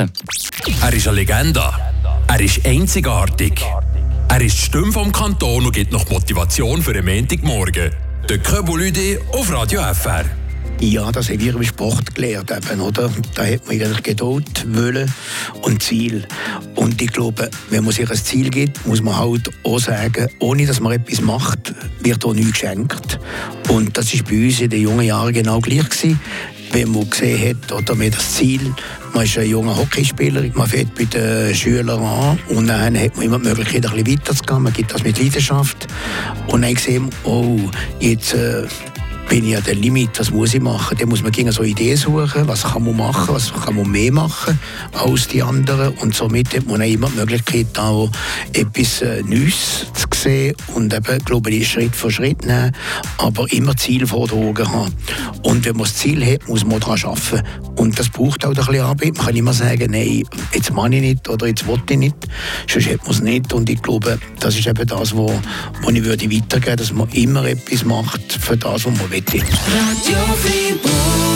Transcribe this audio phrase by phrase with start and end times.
[0.00, 0.12] erreichen.
[0.82, 1.62] Er ist eine Legende.
[2.28, 3.60] Er ist einzigartig.
[4.28, 7.90] Er ist die Stimme vom Kanton und gibt noch Motivation für den Montagmorgen.
[8.28, 10.24] Der Köbulüde auf Radio FR.
[10.80, 13.10] Ja, das haben wir im Sport gelernt, eben, oder?
[13.34, 15.12] Da hat man eigentlich Geduld, Willen
[15.60, 16.26] und Ziel.
[16.74, 20.64] Und ich glaube, wenn man sich ein Ziel gibt, muss man halt auch sagen, ohne
[20.64, 23.18] dass man etwas macht, wird auch nichts geschenkt.
[23.68, 26.18] Und das ist bei uns in den jungen Jahren genau gleich gewesen.
[26.72, 28.72] Wenn man gesehen hat, oder mit das Ziel,
[29.12, 33.26] man ist ein junger Hockeyspieler, man fängt bei den Schülern an und dann hat man
[33.26, 35.86] immer die Möglichkeit, ein bisschen weiterzugehen, man gibt das mit Leidenschaft.
[36.46, 37.58] Und dann gesehen, oh,
[37.98, 38.34] jetzt...
[38.34, 38.66] Äh,
[39.30, 40.98] bin ich an der Limit, was muss ich machen?
[40.98, 44.12] Dann muss man gegen so Ideen suchen, was kann man machen, was kann man mehr
[44.12, 44.58] machen
[44.92, 48.10] als die anderen und somit hat man auch immer die Möglichkeit, auch
[48.52, 52.72] etwas äh, Neues zu sehen und eben, glaube ich, Schritt für Schritt nehmen,
[53.18, 54.94] aber immer Ziel vor den Augen haben.
[55.42, 57.42] Und wenn man das Ziel hat, muss man daran arbeiten.
[57.76, 59.16] Und das braucht auch ein bisschen Arbeit.
[59.16, 62.16] Man kann immer sagen, nein, jetzt mache ich nicht oder jetzt will ich nicht,
[62.70, 63.52] sonst hat man es nicht.
[63.52, 65.32] Und ich glaube, das ist eben das, was
[65.92, 69.24] ich würde weitergeben würde, dass man immer etwas macht für das, was man will.
[69.32, 71.30] Radio.